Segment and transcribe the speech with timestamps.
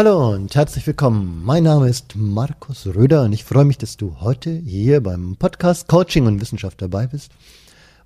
[0.00, 1.44] Hallo und herzlich willkommen.
[1.44, 5.86] Mein Name ist Markus Röder und ich freue mich, dass du heute hier beim Podcast
[5.86, 7.30] Coaching und Wissenschaft dabei bist,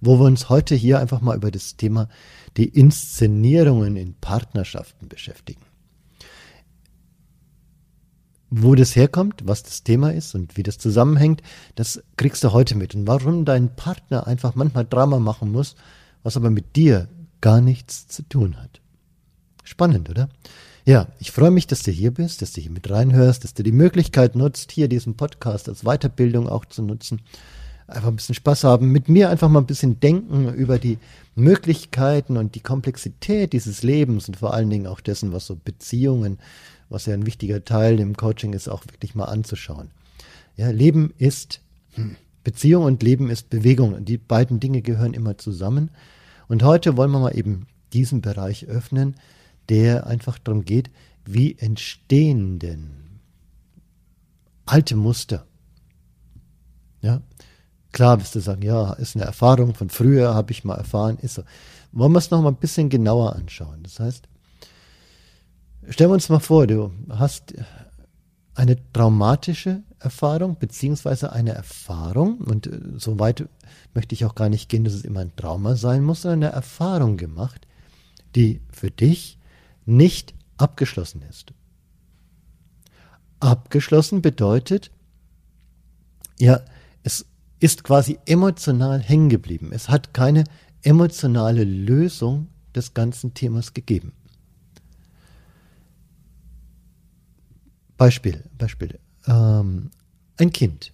[0.03, 2.09] wo wir uns heute hier einfach mal über das Thema
[2.57, 5.63] die Inszenierungen in Partnerschaften beschäftigen.
[8.57, 11.43] Wo das herkommt, was das Thema ist und wie das zusammenhängt,
[11.75, 12.95] das kriegst du heute mit.
[12.95, 15.75] Und warum dein Partner einfach manchmal Drama machen muss,
[16.23, 17.09] was aber mit dir
[17.41, 18.81] gar nichts zu tun hat.
[19.65, 20.29] Spannend, oder?
[20.85, 23.65] Ja, ich freue mich, dass du hier bist, dass du hier mit reinhörst, dass du
[23.65, 27.23] die Möglichkeit nutzt, hier diesen Podcast als Weiterbildung auch zu nutzen.
[27.89, 30.99] Einfach ein bisschen Spaß haben, mit mir einfach mal ein bisschen denken über die
[31.35, 36.39] Möglichkeiten und die Komplexität dieses Lebens und vor allen Dingen auch dessen, was so Beziehungen,
[36.95, 39.91] was ja ein wichtiger Teil im Coaching ist, auch wirklich mal anzuschauen.
[40.57, 41.61] Ja, Leben ist
[42.45, 44.05] Beziehung und Leben ist Bewegung.
[44.05, 45.91] Die beiden Dinge gehören immer zusammen.
[46.49, 49.17] Und heute wollen wir mal eben diesen Bereich öffnen,
[49.69, 50.91] der einfach darum geht,
[51.25, 52.91] wie entstehen denn
[54.67, 55.47] alte Muster?
[57.01, 57.23] Ja,
[57.93, 61.35] klar wirst du sagen, ja, ist eine Erfahrung von früher, habe ich mal erfahren, ist
[61.35, 61.43] so.
[61.93, 63.83] Wollen wir es noch mal ein bisschen genauer anschauen?
[63.83, 64.29] Das heißt,
[65.89, 67.55] stellen wir uns mal vor, du hast
[68.55, 73.49] eine traumatische Erfahrung, beziehungsweise eine Erfahrung, und äh, so weit
[73.95, 76.53] möchte ich auch gar nicht gehen, dass es immer ein Trauma sein muss, sondern eine
[76.53, 77.67] Erfahrung gemacht,
[78.35, 79.39] die für dich
[79.87, 81.53] nicht abgeschlossen ist.
[83.41, 84.91] Abgeschlossen bedeutet,
[86.39, 86.61] ja,
[87.03, 87.27] es
[87.61, 89.71] ist quasi emotional hängen geblieben.
[89.73, 90.45] Es hat keine
[90.83, 94.13] emotionale Lösung des ganzen Themas gegeben.
[97.97, 98.99] Beispiel, Beispiel.
[99.27, 99.91] Ähm,
[100.37, 100.93] ein Kind.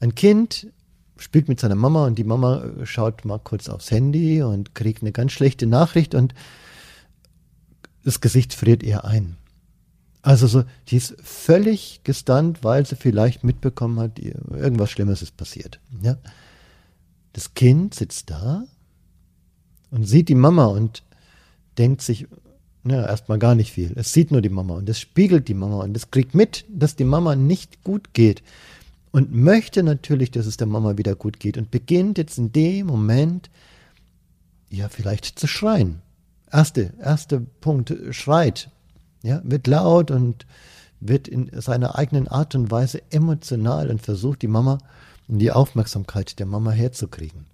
[0.00, 0.68] Ein Kind
[1.16, 5.12] spielt mit seiner Mama und die Mama schaut mal kurz aufs Handy und kriegt eine
[5.12, 6.34] ganz schlechte Nachricht und
[8.04, 9.36] das Gesicht friert ihr ein.
[10.22, 15.80] Also so, die ist völlig gestunt, weil sie vielleicht mitbekommen hat, irgendwas Schlimmes ist passiert.
[16.02, 16.16] Ja?
[17.34, 18.64] Das Kind sitzt da
[19.90, 21.02] und sieht die Mama und
[21.76, 22.26] denkt sich,
[22.84, 23.92] na, erstmal gar nicht viel.
[23.96, 26.96] Es sieht nur die Mama und es spiegelt die Mama und es kriegt mit, dass
[26.96, 28.42] die Mama nicht gut geht
[29.10, 32.86] und möchte natürlich, dass es der Mama wieder gut geht und beginnt jetzt in dem
[32.86, 33.50] Moment,
[34.70, 36.02] ja, vielleicht zu schreien
[36.54, 38.70] erste, erste Punkt, schreit,
[39.22, 40.46] ja, wird laut und
[41.00, 44.78] wird in seiner eigenen Art und Weise emotional und versucht die Mama
[45.26, 47.46] und die Aufmerksamkeit der Mama herzukriegen.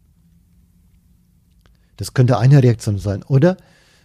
[1.97, 3.23] Das könnte eine Reaktion sein.
[3.25, 3.57] Oder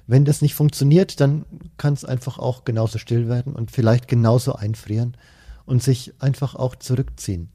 [0.08, 1.46] wenn das nicht funktioniert, dann
[1.78, 5.18] kann es einfach auch genauso still werden und vielleicht genauso einfrieren
[5.66, 7.50] und sich einfach auch zurückziehen.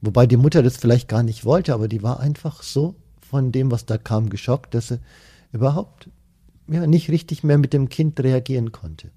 [0.00, 3.70] Wobei die Mutter das vielleicht gar nicht wollte, aber die war einfach so von dem,
[3.70, 5.00] was da kam, geschockt, dass sie
[5.52, 6.08] überhaupt
[6.68, 9.10] ja, nicht richtig mehr mit dem Kind reagieren konnte.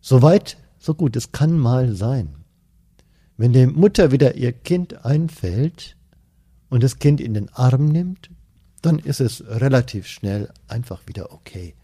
[0.00, 2.44] Soweit, so gut, es kann mal sein.
[3.36, 5.96] Wenn der Mutter wieder ihr Kind einfällt
[6.70, 8.30] und das Kind in den Arm nimmt,
[8.84, 11.74] dann ist es relativ schnell einfach wieder okay.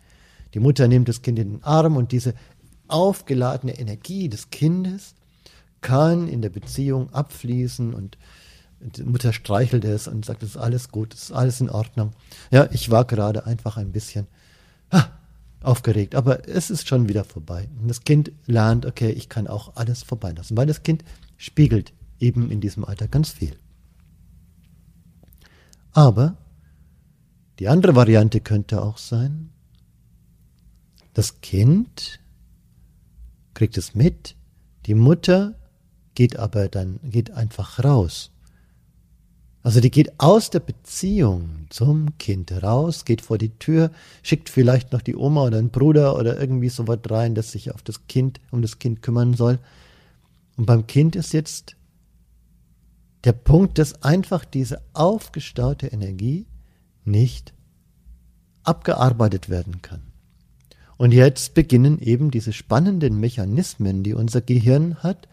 [0.54, 2.34] Die Mutter nimmt das Kind in den Arm und diese
[2.88, 5.14] aufgeladene Energie des Kindes
[5.80, 8.18] kann in der Beziehung abfließen und
[8.80, 12.12] die Mutter streichelt es und sagt, es ist alles gut, es ist alles in Ordnung.
[12.50, 14.26] Ja, ich war gerade einfach ein bisschen
[14.90, 15.06] ah,
[15.62, 17.68] aufgeregt, aber es ist schon wieder vorbei.
[17.80, 21.04] Und das Kind lernt, okay, ich kann auch alles vorbeilassen, weil das Kind
[21.36, 23.54] spiegelt eben in diesem Alter ganz viel.
[25.92, 26.36] Aber
[27.60, 29.50] die andere Variante könnte auch sein,
[31.14, 32.18] das Kind
[33.54, 34.34] kriegt es mit,
[34.86, 35.54] die Mutter
[36.16, 38.32] geht aber dann, geht einfach raus
[39.62, 43.90] also die geht aus der Beziehung zum Kind raus, geht vor die Tür,
[44.22, 47.72] schickt vielleicht noch die Oma oder einen Bruder oder irgendwie so was rein, das sich
[47.72, 49.58] auf das Kind, um das Kind kümmern soll.
[50.56, 51.76] Und beim Kind ist jetzt
[53.24, 56.46] der Punkt, dass einfach diese aufgestaute Energie
[57.04, 57.52] nicht
[58.64, 60.02] abgearbeitet werden kann.
[60.96, 65.28] Und jetzt beginnen eben diese spannenden Mechanismen, die unser Gehirn hat,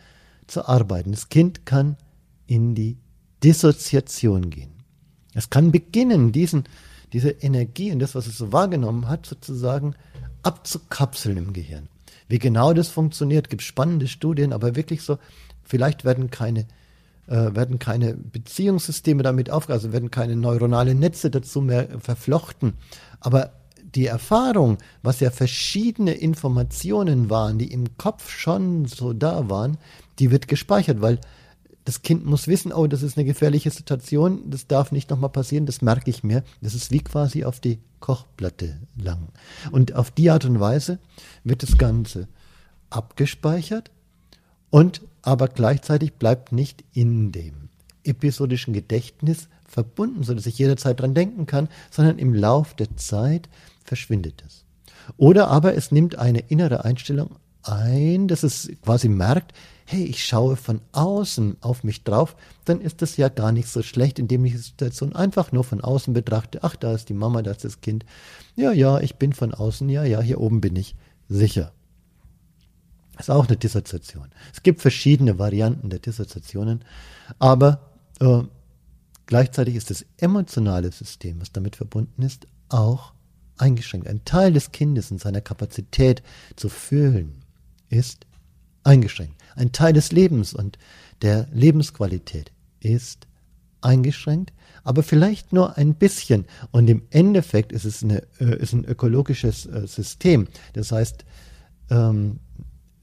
[0.48, 1.12] zu arbeiten.
[1.12, 1.98] Das Kind kann
[2.46, 2.98] in die
[3.44, 4.72] Dissoziation gehen.
[5.34, 6.64] Es kann beginnen, diesen,
[7.14, 9.94] diese Energie und das, was es so wahrgenommen hat, sozusagen
[10.42, 11.90] abzukapseln im Gehirn.
[12.28, 15.18] Wie genau das funktioniert, gibt spannende Studien, aber wirklich so,
[15.64, 16.66] vielleicht werden keine,
[17.28, 22.74] äh, werden keine Beziehungssysteme damit aufgebaut, also werden keine neuronalen Netze dazu mehr verflochten.
[23.20, 23.52] Aber
[23.96, 29.78] die Erfahrung, was ja verschiedene Informationen waren, die im Kopf schon so da waren,
[30.20, 31.20] die wird gespeichert, weil
[31.88, 35.66] Das Kind muss wissen, oh, das ist eine gefährliche Situation, das darf nicht nochmal passieren,
[35.66, 36.44] das merke ich mir.
[36.62, 39.30] Das ist wie quasi auf die Kochplatte lang.
[39.72, 41.00] Und auf die Art und Weise
[41.46, 42.28] wird das Ganze
[42.90, 43.90] abgespeichert
[44.70, 47.70] und aber gleichzeitig bleibt nicht in dem
[48.04, 53.50] episodischen Gedächtnis verbunden, sodass ich jederzeit dran denken kann, sondern im Lauf der Zeit
[53.84, 54.64] verschwindet es.
[55.18, 59.54] Oder aber es nimmt eine innere Einstellung ein, dass es quasi merkt,
[59.86, 62.36] hey, ich schaue von außen auf mich drauf,
[62.66, 65.82] dann ist das ja gar nicht so schlecht, indem ich die Situation einfach nur von
[65.82, 66.60] außen betrachte.
[66.62, 68.06] Ach, da ist die Mama, da ist das Kind.
[68.56, 70.96] Ja, ja, ich bin von außen, ja, ja, hier oben bin ich
[71.30, 71.72] sicher.
[73.18, 74.30] Das ist auch eine Dissoziation.
[74.54, 76.84] Es gibt verschiedene Varianten der Dissoziationen,
[77.40, 78.44] aber äh,
[79.26, 83.14] gleichzeitig ist das emotionale System, was damit verbunden ist, auch
[83.58, 84.08] eingeschränkt.
[84.08, 86.22] Ein Teil des Kindes in seiner Kapazität
[86.56, 87.44] zu fühlen
[87.90, 88.28] ist
[88.84, 89.36] eingeschränkt.
[89.56, 90.78] Ein Teil des Lebens und
[91.24, 93.28] der Lebensqualität ist
[93.82, 94.54] eingeschränkt,
[94.84, 96.46] aber vielleicht nur ein bisschen.
[96.72, 100.48] Und im Endeffekt ist es eine, äh, ist ein ökologisches äh, System.
[100.74, 101.26] Das heißt,
[101.90, 102.40] ähm,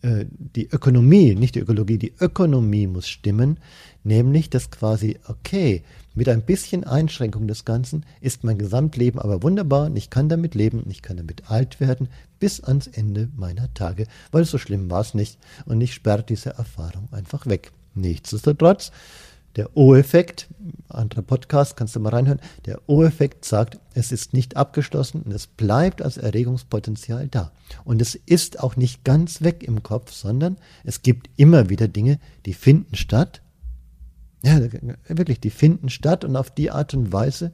[0.05, 3.59] äh, die Ökonomie, nicht die Ökologie, die Ökonomie muss stimmen,
[4.03, 5.83] nämlich dass quasi, okay,
[6.15, 10.55] mit ein bisschen Einschränkung des Ganzen ist mein Gesamtleben aber wunderbar und ich kann damit
[10.55, 12.09] leben und ich kann damit alt werden
[12.39, 16.51] bis ans Ende meiner Tage, weil so schlimm war es nicht und ich sperre diese
[16.51, 17.73] Erfahrung einfach weg.
[17.95, 18.93] Nichtsdestotrotz
[19.57, 20.49] der O-Effekt,
[20.89, 25.47] anderer Podcast, kannst du mal reinhören, der O-Effekt sagt, es ist nicht abgeschlossen und es
[25.47, 27.53] bleibt als Erregungspotenzial da.
[27.85, 32.19] Und es ist auch nicht ganz weg im Kopf, sondern es gibt immer wieder Dinge,
[32.47, 33.43] die finden statt.
[34.43, 34.61] Ja,
[35.09, 37.53] wirklich, die finden statt und auf die Art und Weise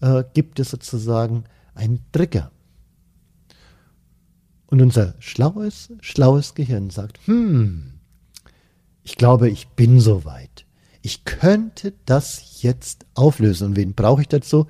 [0.00, 1.44] äh, gibt es sozusagen
[1.74, 2.50] einen Trigger.
[4.66, 7.94] Und unser schlaues, schlaues Gehirn sagt, hm,
[9.02, 10.49] ich glaube, ich bin soweit
[11.02, 13.68] ich könnte das jetzt auflösen.
[13.68, 14.66] Und wen brauche ich dazu?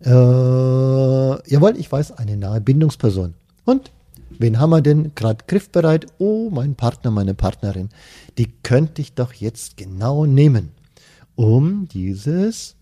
[0.00, 3.34] Äh, jawohl, ich weiß, eine nahe Bindungsperson.
[3.64, 3.90] Und
[4.38, 6.06] wen haben wir denn gerade griffbereit?
[6.18, 7.88] Oh, mein Partner, meine Partnerin.
[8.38, 10.70] Die könnte ich doch jetzt genau nehmen,
[11.34, 12.76] um dieses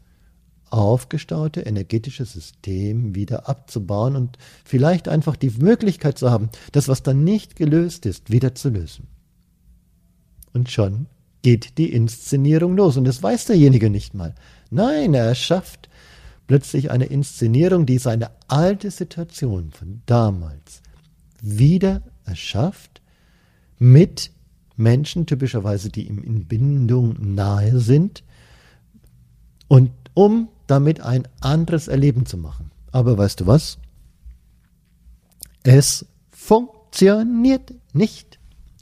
[0.70, 7.24] aufgestaute energetische System wieder abzubauen und vielleicht einfach die Möglichkeit zu haben, das, was dann
[7.24, 9.08] nicht gelöst ist, wieder zu lösen.
[10.52, 11.06] Und schon
[11.42, 12.96] geht die Inszenierung los.
[12.96, 14.34] Und das weiß derjenige nicht mal.
[14.70, 15.88] Nein, er schafft
[16.46, 20.82] plötzlich eine Inszenierung, die seine alte Situation von damals
[21.42, 23.00] wieder erschafft
[23.78, 24.30] mit
[24.76, 28.24] Menschen, typischerweise, die ihm in Bindung nahe sind,
[29.68, 32.72] und um damit ein anderes Erleben zu machen.
[32.90, 33.78] Aber weißt du was?
[35.62, 38.38] Es funktioniert nicht.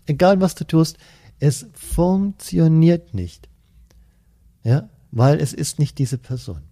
[0.07, 0.97] Egal was du tust,
[1.41, 3.49] es funktioniert nicht.
[4.65, 6.63] Ja, weil es ist nicht diese Person.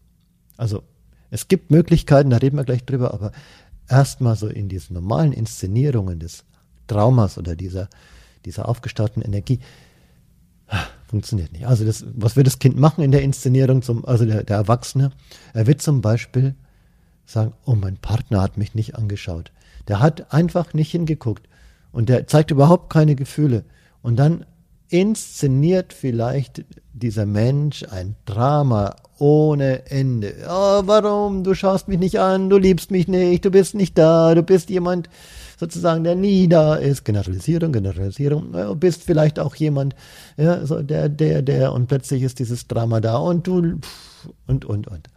[0.56, 0.82] Also,
[1.30, 3.32] es gibt Möglichkeiten, da reden wir gleich drüber, aber
[3.88, 6.44] erstmal so in diesen normalen Inszenierungen des
[6.86, 7.88] Traumas oder dieser,
[8.44, 9.60] dieser aufgestauten Energie,
[11.06, 11.66] funktioniert nicht.
[11.66, 15.12] Also das, was wird das Kind machen in der Inszenierung, zum, also der, der Erwachsene?
[15.52, 16.54] Er wird zum Beispiel
[17.24, 19.52] sagen, oh, mein Partner hat mich nicht angeschaut.
[19.88, 21.48] Der hat einfach nicht hingeguckt
[21.92, 23.64] und der zeigt überhaupt keine Gefühle.
[24.02, 24.44] Und dann
[24.88, 30.34] inszeniert vielleicht dieser Mensch ein Drama ohne Ende.
[30.48, 31.44] Oh, warum?
[31.44, 34.70] Du schaust mich nicht an, du liebst mich nicht, du bist nicht da, du bist
[34.70, 35.08] jemand
[35.58, 37.04] sozusagen, der nie da ist.
[37.04, 38.52] Generalisierung, Generalisierung.
[38.52, 39.94] Du bist vielleicht auch jemand,
[40.36, 43.80] ja, so der, der, der, und plötzlich ist dieses Drama da und du,
[44.46, 45.08] und, und, und.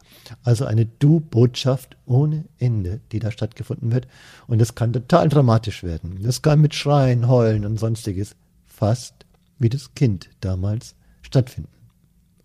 [0.44, 4.08] Also eine Du-Botschaft ohne Ende, die da stattgefunden wird.
[4.48, 6.20] Und es kann total dramatisch werden.
[6.22, 8.36] Das kann mit Schreien, Heulen und sonstiges
[8.68, 9.19] fast
[9.60, 11.70] wie das Kind damals stattfinden.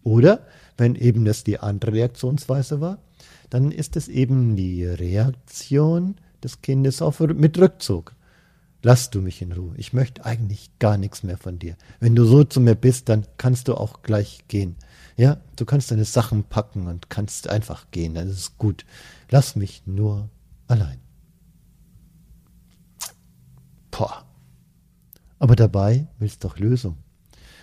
[0.02, 2.98] Oder, wenn eben das die andere Reaktionsweise war,
[3.50, 8.14] dann ist es eben die Reaktion des Kindes auf, mit Rückzug.
[8.82, 9.72] Lass du mich in Ruhe.
[9.78, 11.74] Ich möchte eigentlich gar nichts mehr von dir.
[12.00, 14.76] Wenn du so zu mir bist, dann kannst du auch gleich gehen.
[15.16, 18.14] Ja, du kannst deine Sachen packen und kannst einfach gehen.
[18.14, 18.84] Das ist gut.
[19.30, 20.28] Lass mich nur
[20.66, 21.00] allein.
[23.90, 24.26] Boah.
[25.38, 26.98] Aber dabei willst du doch Lösung.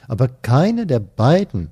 [0.08, 1.70] Aber keine der beiden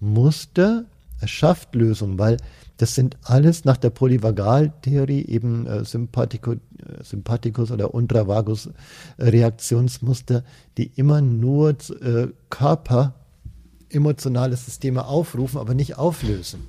[0.00, 0.84] Muster
[1.20, 2.36] erschafft Lösung, weil
[2.76, 6.58] das sind alles nach der Polyvagaltheorie eben äh, Sympathico, äh,
[7.02, 8.68] Sympathikus oder Ultravagus
[9.18, 10.42] Reaktionsmuster,
[10.76, 13.14] die immer nur äh, Körper
[13.90, 16.68] emotionale Systeme aufrufen, aber nicht auflösen.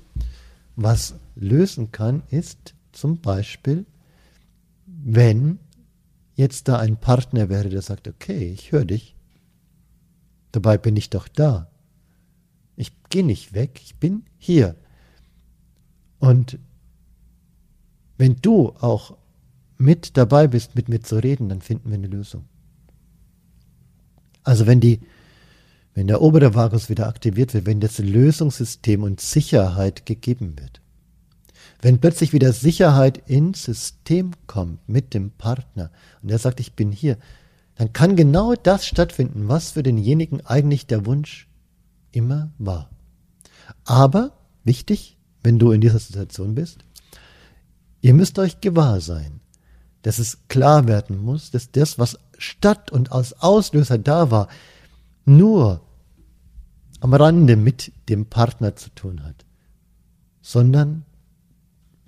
[0.76, 3.84] Was lösen kann, ist zum Beispiel,
[4.86, 5.58] wenn
[6.36, 9.15] jetzt da ein Partner wäre, der sagt, okay, ich höre dich,
[10.56, 11.70] Dabei bin ich doch da.
[13.10, 14.74] gehe nicht weg, ich bin hier.
[16.18, 16.58] Und
[18.16, 19.18] wenn du auch
[19.76, 22.46] mit dabei bist, mit mir zu reden, dann finden wir eine Lösung.
[24.44, 25.00] Also wenn die,
[25.92, 30.80] wenn der obere Vagus wieder aktiviert wird, wenn das Lösungssystem und Sicherheit gegeben wird,
[31.82, 35.90] wenn plötzlich wieder Sicherheit ins System kommt mit dem Partner
[36.22, 37.18] und er sagt, ich bin hier,
[37.76, 41.48] dann kann genau das stattfinden, was für denjenigen eigentlich der Wunsch
[42.10, 42.90] immer war.
[43.84, 44.32] Aber,
[44.64, 46.84] wichtig, wenn du in dieser Situation bist,
[48.00, 49.40] ihr müsst euch gewahr sein,
[50.02, 54.48] dass es klar werden muss, dass das, was statt und als Auslöser da war,
[55.24, 55.82] nur
[57.00, 59.44] am Rande mit dem Partner zu tun hat,
[60.40, 61.04] sondern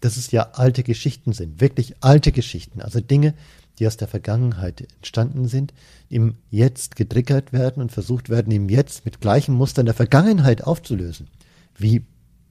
[0.01, 3.35] dass es ja alte Geschichten sind, wirklich alte Geschichten, also Dinge,
[3.79, 5.73] die aus der Vergangenheit entstanden sind,
[6.09, 11.29] im Jetzt getriggert werden und versucht werden, im Jetzt mit gleichen Mustern der Vergangenheit aufzulösen.
[11.77, 12.05] Wie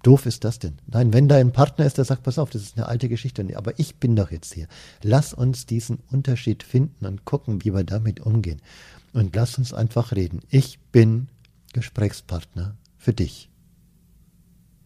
[0.04, 0.78] doof ist das denn?
[0.88, 3.46] Nein, wenn da ein Partner ist, der sagt, pass auf, das ist eine alte Geschichte,
[3.56, 4.68] aber ich bin doch jetzt hier.
[5.04, 8.62] Lass uns diesen Unterschied finden und gucken, wie wir damit umgehen.
[9.14, 10.42] Und lass uns einfach reden.
[10.50, 11.28] Ich bin
[11.74, 13.50] Gesprächspartner für dich.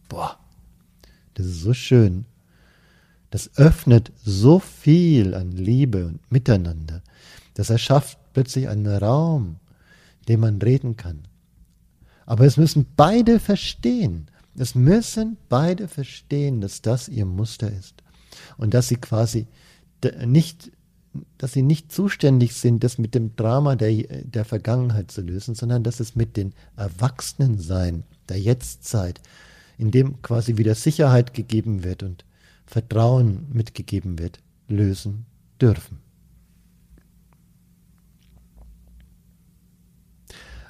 [0.08, 0.38] Boah,
[1.34, 2.26] das ist so schön.
[3.32, 7.00] Das öffnet so viel an Liebe und Miteinander.
[7.54, 9.56] Das erschafft plötzlich einen Raum,
[10.28, 11.22] dem man reden kann.
[12.26, 14.26] Aber es müssen beide verstehen.
[14.54, 18.02] Es müssen beide verstehen, dass das ihr Muster ist.
[18.58, 19.46] Und dass sie quasi
[20.26, 20.70] nicht,
[21.38, 23.92] dass sie nicht zuständig sind, das mit dem Drama der,
[24.24, 29.22] der Vergangenheit zu lösen, sondern dass es mit den Erwachsenensein der Jetztzeit,
[29.78, 32.26] in dem quasi wieder Sicherheit gegeben wird und
[32.66, 35.26] Vertrauen mitgegeben wird, lösen
[35.60, 35.98] dürfen.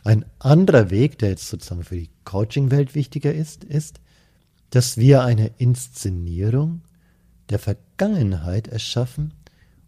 [0.05, 4.01] Ein anderer Weg, der jetzt sozusagen für die Coaching-Welt wichtiger ist, ist,
[4.71, 6.83] dass wir eine Inszenierung
[7.51, 9.33] der Vergangenheit erschaffen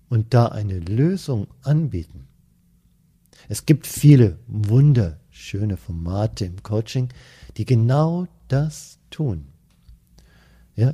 [0.09, 2.29] und da eine Lösung anbieten.
[3.49, 7.09] Es gibt viele wunderschöne Formate im Coaching,
[7.57, 9.49] die genau das tun.
[10.77, 10.93] Ja,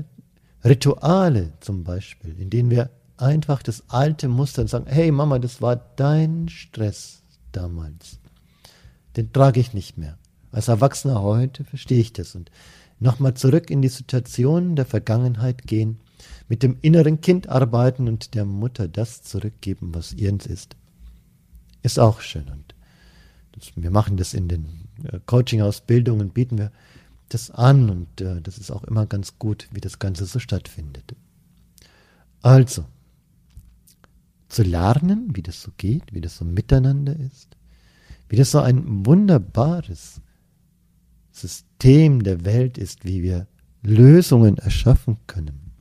[0.64, 5.76] Rituale zum Beispiel, in denen wir einfach das alte Muster sagen, hey Mama, das war
[5.97, 8.19] dein Stress damals.
[9.17, 10.19] Den trage ich nicht mehr.
[10.52, 12.50] Als Erwachsener heute verstehe ich das und
[12.99, 16.00] nochmal zurück in die Situation der Vergangenheit gehen,
[16.49, 20.76] mit dem inneren Kind arbeiten und der Mutter das zurückgeben, was ihrens ist.
[21.83, 22.75] Ist auch schön und
[23.52, 24.67] das, wir machen das in den
[25.05, 26.71] äh, Coaching-Ausbildungen, bieten wir
[27.30, 31.16] das an und äh, das ist auch immer ganz gut, wie das Ganze so stattfindet.
[32.42, 32.84] Also,
[34.49, 37.56] zu lernen, wie das so geht, wie das so miteinander ist,
[38.28, 40.20] wie das so ein wunderbares
[41.30, 43.46] System der Welt ist, wie wir
[43.82, 45.72] Lösungen erschaffen können.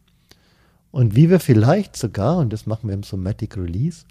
[0.92, 4.06] Und wie wir vielleicht sogar, und das machen wir im Somatic Release,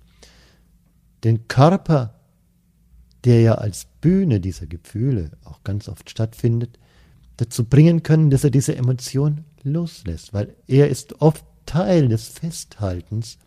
[1.24, 2.14] den Körper,
[3.24, 6.78] der ja als Bühne dieser Gefühle auch ganz oft stattfindet,
[7.38, 13.38] dazu bringen können, dass er diese Emotion loslässt, weil er ist oft Teil des Festhaltens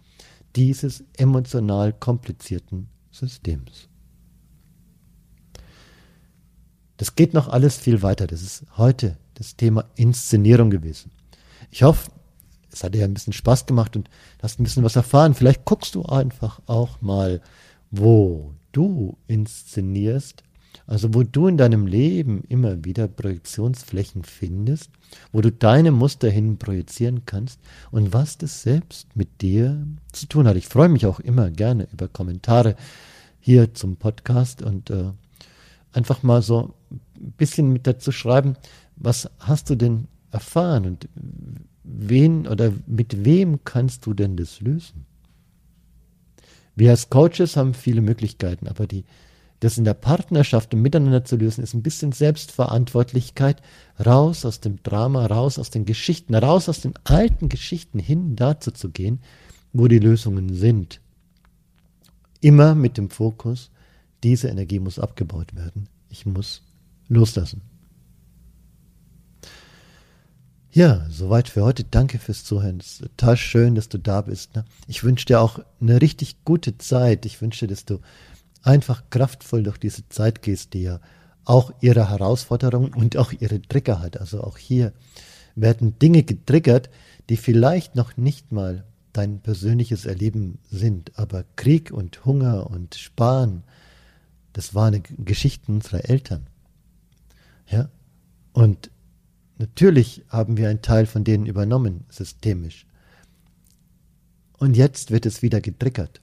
[0.56, 3.88] dieses emotional komplizierten Systems.
[6.98, 8.28] Das geht noch alles viel weiter.
[8.28, 11.12] Das ist heute das Thema Inszenierung gewesen.
[11.72, 12.12] Ich hoffe,
[12.72, 14.10] es hat dir ein bisschen Spaß gemacht und
[14.42, 15.34] hast ein bisschen was erfahren.
[15.34, 17.42] Vielleicht guckst du einfach auch mal,
[17.90, 20.44] wo du inszenierst
[20.88, 24.90] also wo du in deinem Leben immer wieder Projektionsflächen findest,
[25.32, 27.60] wo du deine Muster hin projizieren kannst
[27.92, 30.56] und was das selbst mit dir zu tun hat.
[30.58, 32.76] Ich freue mich auch immer gerne über Kommentare
[33.40, 35.12] hier zum Podcast und äh,
[35.94, 38.56] einfach mal so ein bisschen mit dazu schreiben,
[38.96, 41.10] was hast du denn erfahren und
[41.84, 45.06] wen oder mit wem kannst du denn das lösen?
[46.76, 49.04] Wir als Coaches haben viele Möglichkeiten, aber die
[49.62, 53.62] das in der Partnerschaft und miteinander zu lösen, ist ein bisschen Selbstverantwortlichkeit,
[54.04, 58.72] raus aus dem Drama, raus aus den Geschichten, raus aus den alten Geschichten hin dazu
[58.72, 59.20] zu gehen,
[59.72, 61.00] wo die Lösungen sind.
[62.42, 63.70] Immer mit dem Fokus,
[64.24, 65.88] diese Energie muss abgebaut werden.
[66.10, 66.64] Ich muss
[67.08, 67.62] loslassen.
[70.72, 71.84] Ja, soweit für heute.
[71.84, 72.80] Danke fürs Zuhören.
[72.80, 74.56] Es ist total schön, dass du da bist.
[74.56, 74.66] Ne?
[74.88, 77.26] Ich wünsche dir auch eine richtig gute Zeit.
[77.28, 78.00] Ich wünsche dir, dass du
[78.62, 81.00] einfach kraftvoll durch diese Zeit gehst, die ja
[81.46, 84.20] auch ihre Herausforderungen und auch ihre Trigger hat.
[84.20, 84.94] Also auch hier
[85.56, 86.90] werden Dinge getriggert,
[87.30, 93.64] die vielleicht noch nicht mal dein persönliches Erleben sind, aber Krieg und Hunger und Sparen,
[94.54, 96.48] das waren Geschichten unserer Eltern.
[97.68, 97.90] Ja?
[98.54, 98.92] Und
[99.58, 102.86] natürlich haben wir einen Teil von denen übernommen, systemisch.
[104.58, 106.22] Und jetzt wird es wieder getriggert.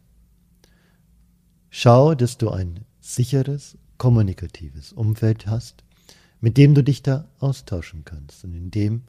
[1.71, 5.85] Schau, dass du ein sicheres, kommunikatives Umfeld hast,
[6.41, 9.03] mit dem du dich da austauschen kannst und in dem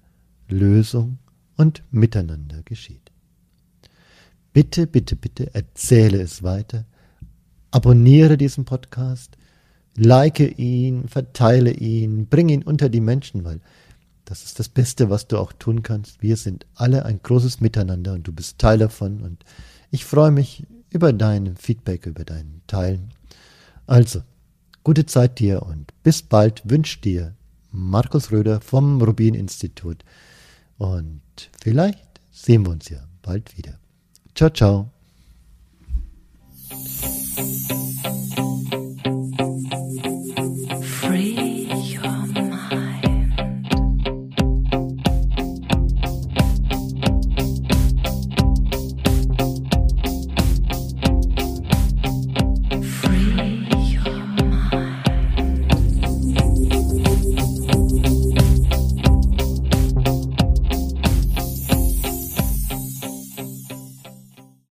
[0.47, 1.19] Lösung
[1.55, 3.11] und Miteinander geschieht.
[4.51, 6.85] Bitte, bitte, bitte erzähle es weiter,
[7.71, 9.37] abonniere diesen Podcast,
[9.95, 13.61] like ihn, verteile ihn, bring ihn unter die Menschen, weil
[14.25, 16.21] das ist das Beste, was du auch tun kannst.
[16.21, 19.43] Wir sind alle ein großes Miteinander und du bist Teil davon und
[19.91, 23.11] ich freue mich über dein Feedback, über dein Teilen.
[23.87, 24.21] Also,
[24.83, 27.35] gute Zeit dir und bis bald wünscht dir
[27.71, 30.03] Markus Röder vom Rubin Institut
[30.77, 31.21] und
[31.61, 33.79] vielleicht sehen wir uns ja bald wieder.
[34.33, 34.98] Ciao, ciao.